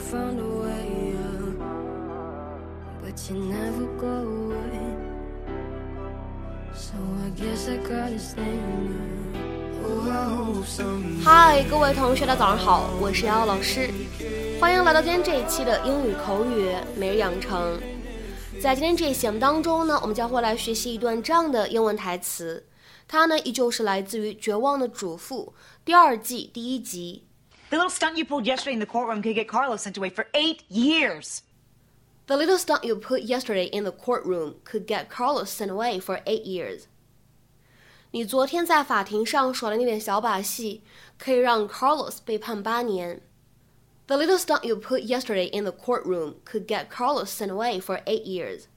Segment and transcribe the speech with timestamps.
[0.00, 1.52] found a way, yeah.
[3.02, 4.96] But you never go away.
[6.74, 6.94] So
[7.24, 9.38] I guess I gotta stay now.
[9.84, 11.22] Oh, I hope someday.
[11.22, 13.90] 嗨，各位同学，大家早上好，我是瑶瑶老师，
[14.58, 17.78] 欢迎来到今天这一期的英语口语每日养成。
[18.62, 22.64] 在今天这一期节目当中呢，我们将会来学习一段这样的英文台词，
[23.06, 25.54] 它呢依旧是来自于《绝望的主妇》
[25.84, 27.24] 第二季第一集。
[27.69, 30.63] The little stunt you pulled yesterday in the courtroom could get Carlos sent away for eight
[30.69, 31.41] years.
[32.27, 36.21] The little stunt you put yesterday in the courtroom could get Carlos sent away for
[36.25, 36.87] eight years.
[38.11, 40.83] 你昨天在法庭上耍的那点小把戏，
[41.17, 43.21] 可以让 Carlos 被判八年。
[44.07, 48.23] The little stunt you put yesterday in the courtroom could get Carlos sent away for eight
[48.23, 48.67] years.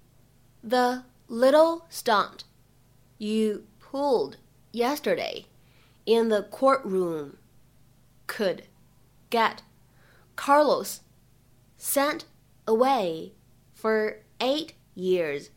[0.67, 2.45] The little stunt
[3.19, 4.39] you pulled
[4.73, 5.45] yesterday
[6.05, 7.37] in the courtroom
[8.27, 8.63] could
[9.34, 9.58] get
[10.36, 10.98] Carlos
[11.80, 12.22] sent
[12.66, 13.32] away
[13.74, 15.48] for eight years.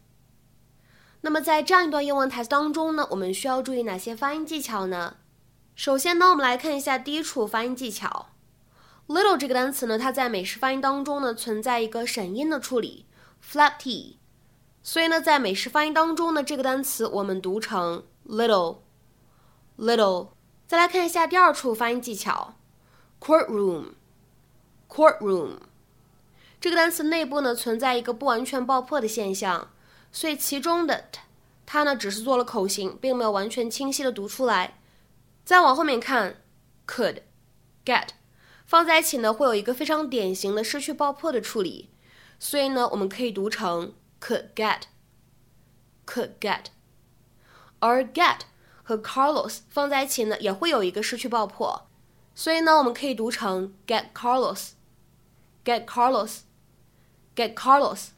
[1.20, 5.16] 那么在这样一段英文台词当中呢，我们需要注意哪些发音技巧呢？
[5.74, 8.28] 首先呢，我们来看一下第一处发音技巧。
[9.08, 13.04] little 这个单词呢，它在美式发音当中呢存在一个省音的处理
[13.44, 14.18] ，flat t，
[14.82, 20.28] 所以呢，在美式发音当中呢，这个单词我们读成 little，little。
[20.66, 22.54] 再来看一下第二处发音技巧
[23.20, 25.58] ，courtroom，courtroom。
[26.60, 29.70] 这个单词内部呢存在一个不完全爆破的现象，
[30.10, 31.20] 所以其中的 t
[31.64, 34.78] 它呢只是做了口型，并没有完全清晰的读出来。
[35.44, 36.42] 再往后面看
[36.86, 37.18] ，could
[37.84, 38.08] get
[38.66, 41.90] 放在一起呢会有一个非常典型的失去爆破的处理，
[42.38, 46.64] 所以呢我们可以读成 could get，could get。
[47.78, 48.40] 而 get
[48.82, 51.86] 和 Carlos 放在一起呢也会有一个失去爆破，
[52.35, 58.09] 所以呢我们可以读成 get Carlos，get Carlos。get Carlos，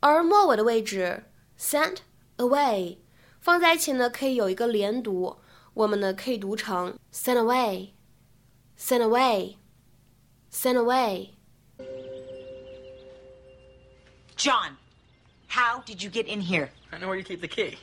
[0.00, 1.24] 而末尾的位置
[1.58, 1.98] sent
[2.38, 2.96] away
[3.38, 5.36] 放在一起呢，可以有一个连读，
[5.74, 11.32] 我们呢可以读成 sent away，sent away，sent away。
[14.38, 14.78] John,
[15.48, 16.70] how did you get in here?
[16.90, 17.76] I know where you keep the key.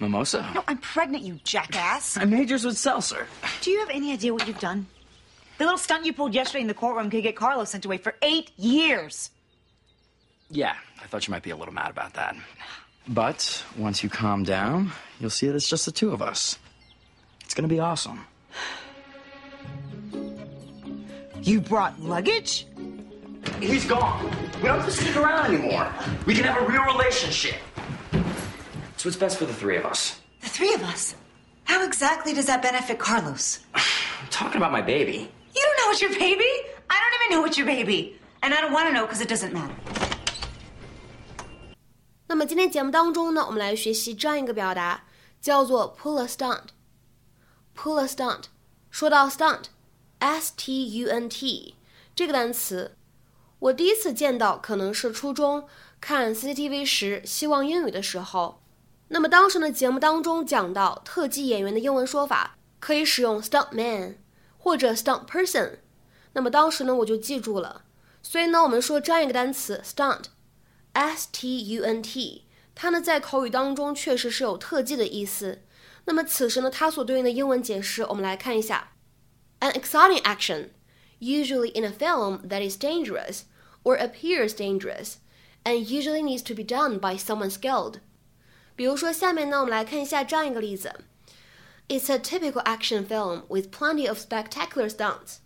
[0.00, 0.50] Mimosa?
[0.54, 2.16] No, I'm pregnant, you jackass.
[2.20, 3.26] I made yours with seltzer.
[3.60, 4.86] Do you have any idea what you've done?
[5.58, 8.14] The little stunt you pulled yesterday in the courtroom could get Carlos sent away for
[8.22, 9.30] eight years.
[10.50, 12.36] Yeah, I thought you might be a little mad about that.
[13.08, 16.58] But once you calm down, you'll see that it's just the two of us.
[17.44, 18.24] It's gonna be awesome.
[21.42, 22.66] You brought luggage?
[23.60, 24.24] He's gone.
[24.56, 25.92] We don't have to stick around anymore.
[26.26, 27.56] We can have a real relationship.
[28.97, 30.19] It's what's best for the three of us.
[30.41, 31.15] The three of us.
[31.65, 33.59] How exactly does that benefit Carlos?
[33.73, 35.31] I'm talking about my baby.
[35.55, 36.51] You don't know it's your baby?
[36.89, 38.19] I don't even know it's your baby.
[38.41, 39.73] And I don't want to know because it doesn't matter.
[42.27, 45.03] 那么今天节目当中呢，我们来学习这样一个表达，
[45.41, 48.45] 叫做 pull a stunt。pull a stunt，
[48.89, 51.75] 说到 stunt，s t u n t
[52.15, 52.97] 这个单词，
[53.59, 55.67] 我第一次见到可能是初中
[56.01, 58.61] 看 CCTV 时希望英语的时候。
[59.08, 64.18] 那么当时呢，节目当中讲到特技演员的英文说法，可以使用 stunt man
[64.58, 65.78] 或者 stunt person。
[66.34, 67.84] 那么当时呢，我就记住了。
[68.22, 70.24] 所以呢，我们说这样一个单词 stunt。
[70.92, 75.62] S T U N T，它呢在口语当中确实是有特技的意思。
[76.04, 78.92] 那么此时呢，它所对应的英文解释，我们来看一下
[79.60, 80.70] ：An exciting action,
[81.20, 83.42] usually in a film that is dangerous
[83.84, 85.14] or appears dangerous,
[85.64, 88.00] and usually needs to be done by someone skilled。
[88.78, 91.00] 比如说，下面呢，我们来看一下这样一个例子
[91.88, 95.38] ：It's a typical action film with plenty of spectacular stunts。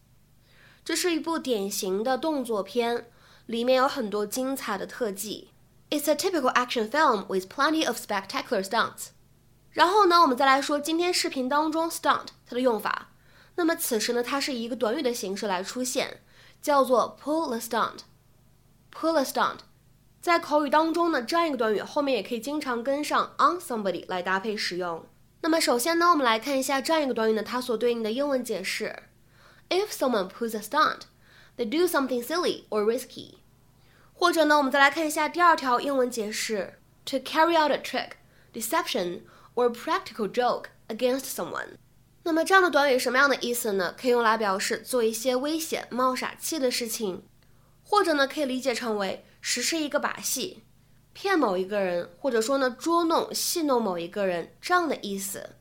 [0.84, 3.08] 这是一部典型的动作片。
[3.46, 5.48] 里面有很多精彩的特技。
[5.88, 9.08] It's a typical action film with plenty of spectacular stunts。
[9.70, 13.12] 然后呢，我们再来说今天视频当中 stunt 它的用法。
[13.54, 16.20] 那么此时呢，它是以一个短语的形式来出现，
[16.60, 18.00] 叫做 pull a stunt。
[18.94, 19.60] pull a stunt，
[20.22, 25.04] 在口语当中呢，这样一个短语后面也可以经常跟上 on somebody 来搭配使用。
[25.40, 29.02] 那么首先呢，我们来看一下这样一个短语呢，它所对应的英文解释
[29.68, 31.00] ：If someone pulls a stunt。
[31.56, 33.34] They do something silly or risky，
[34.14, 38.12] 或者呢，我们再来看一下第二条英文解释：to carry out a trick,
[38.54, 39.22] deception
[39.54, 41.76] or practical joke against someone。
[42.22, 43.94] 那么这样的短语什么样的意思呢？
[44.00, 47.22] 可以用来表示做一些危险、冒傻气的事情，
[47.82, 50.62] 或者呢，可以理解成为实施一个把戏，
[51.12, 55.56] 骗某一个人，或者说呢，捉弄、戏弄某一个人这样的意思。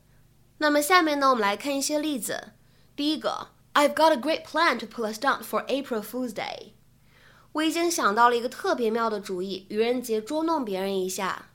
[0.58, 2.52] 那么下面呢，我们来看一些例子。
[2.94, 6.72] 第一个 I've got a great plan to pull a stunt for April Fool's Day。
[7.52, 11.50] 我已经想到了一个特别妙的主意，愚人节捉弄别人一下。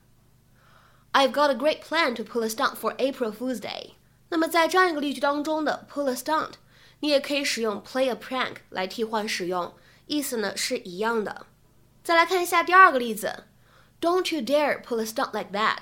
[1.12, 3.92] I've got a great plan to pull a stunt for April Fool's Day。
[4.28, 6.52] 那么在这样一个例句当中的 pull a stunt，
[7.00, 9.72] 你也可以使用 play a prank 来替换使用，
[10.06, 11.46] 意思呢是一样的。
[12.08, 13.44] 再来看一下第二个例子
[14.00, 15.80] ，Don't you dare pull a stunt like that！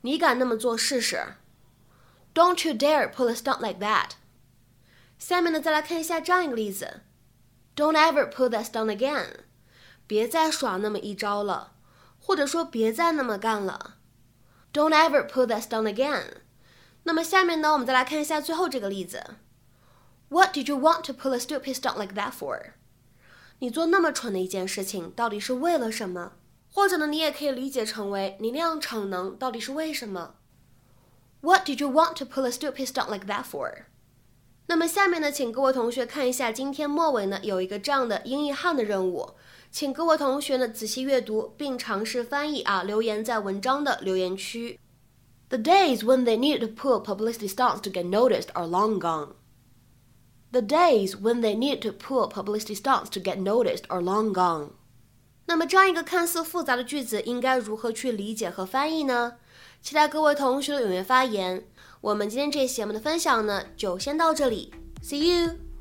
[0.00, 1.34] 你敢那么做试试
[2.32, 4.12] ？Don't you dare pull a stunt like that！
[5.18, 7.02] 下面呢，再来看一下这样一个例子
[7.76, 9.40] ：Don't ever pull that stunt again！
[10.06, 11.74] 别再耍那么一招了，
[12.18, 13.96] 或者说别再那么干了。
[14.72, 16.36] Don't ever pull that stunt again！
[17.02, 19.22] 那么下面呢，我们再来看一下最后这个例子
[20.30, 22.72] ：What did you want to pull a stupid stunt like that for？
[23.62, 26.32] 你做那么蠢的一件事情，到底是为了什么？
[26.68, 30.34] 或者呢，你也可以理解成为你那样逞能，到底是为什么
[31.42, 33.84] ？What did you want to pull a stupid stunt like that for？
[34.66, 39.30] 那么下面呢，请各位同学看一下今天末尾呢有一个这样的英译汉的任务，
[39.70, 44.80] 请各位同学呢仔细阅读并尝试翻译啊，留言在文章的留言区。
[45.50, 49.34] The days when they needed to pull publicity stunts to get noticed are long gone.
[50.52, 54.72] The days when they need to pull publicity stunts to get noticed are long gone.
[55.46, 59.38] 那么这样一个看似复杂的句子，应该如何去理解和翻译呢？
[59.80, 61.66] 期待各位同学的踊跃发言。
[62.02, 64.72] 我们今天这期节目的分享呢，就先到这里
[65.02, 65.71] ，See you。